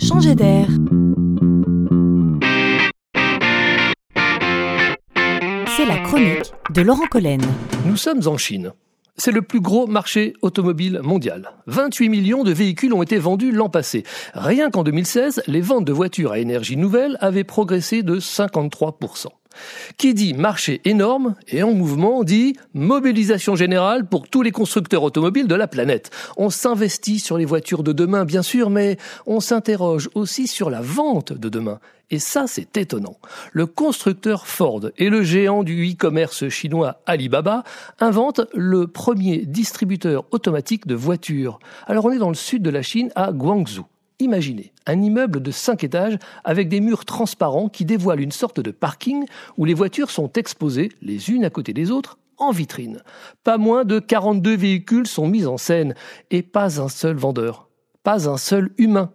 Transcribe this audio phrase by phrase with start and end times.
[0.00, 0.66] changer d'air.
[5.76, 7.40] C'est la chronique de Laurent Collen.
[7.86, 8.72] Nous sommes en Chine.
[9.16, 11.52] C'est le plus gros marché automobile mondial.
[11.66, 14.04] 28 millions de véhicules ont été vendus l'an passé.
[14.32, 19.26] Rien qu'en 2016, les ventes de voitures à énergie nouvelle avaient progressé de 53%.
[19.96, 25.48] Qui dit marché énorme et en mouvement dit mobilisation générale pour tous les constructeurs automobiles
[25.48, 26.10] de la planète.
[26.36, 28.96] On s'investit sur les voitures de demain, bien sûr, mais
[29.26, 31.80] on s'interroge aussi sur la vente de demain.
[32.10, 33.16] Et ça, c'est étonnant.
[33.52, 37.62] Le constructeur Ford et le géant du e-commerce chinois Alibaba
[38.00, 41.60] inventent le premier distributeur automatique de voitures.
[41.86, 43.86] Alors on est dans le sud de la Chine, à Guangzhou.
[44.20, 48.70] Imaginez un immeuble de 5 étages avec des murs transparents qui dévoilent une sorte de
[48.70, 49.24] parking
[49.56, 53.02] où les voitures sont exposées les unes à côté des autres en vitrine.
[53.44, 55.94] Pas moins de 42 véhicules sont mis en scène
[56.30, 57.68] et pas un seul vendeur,
[58.02, 59.10] pas un seul humain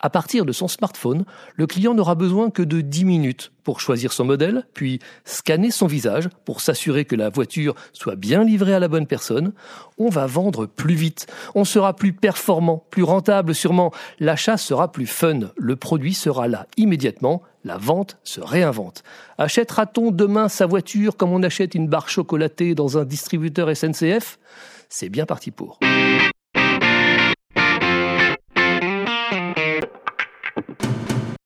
[0.00, 4.12] à partir de son smartphone, le client n'aura besoin que de 10 minutes pour choisir
[4.12, 8.78] son modèle, puis scanner son visage pour s'assurer que la voiture soit bien livrée à
[8.78, 9.52] la bonne personne.
[9.98, 15.06] On va vendre plus vite, on sera plus performant, plus rentable sûrement, l'achat sera plus
[15.06, 19.02] fun, le produit sera là immédiatement, la vente se réinvente.
[19.38, 24.38] Achètera-t-on demain sa voiture comme on achète une barre chocolatée dans un distributeur SNCF
[24.88, 25.78] C'est bien parti pour.